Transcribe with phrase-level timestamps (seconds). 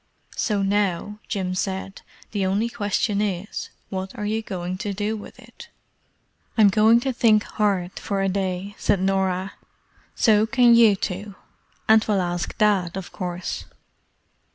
[0.35, 2.01] "So now," Jim said,
[2.31, 5.69] "the only question is, what are you going to do with it?"
[6.57, 9.53] "I'm going to think hard for a day," said Norah.
[10.15, 11.35] "So can you two;
[11.87, 13.65] and we'll ask Dad, of course."